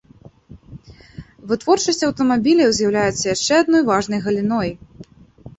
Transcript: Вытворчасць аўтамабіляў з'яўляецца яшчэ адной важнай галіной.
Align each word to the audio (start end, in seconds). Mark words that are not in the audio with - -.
Вытворчасць 1.51 2.01
аўтамабіляў 2.07 2.69
з'яўляецца 2.79 3.23
яшчэ 3.35 3.53
адной 3.65 3.81
важнай 3.91 4.19
галіной. 4.25 4.69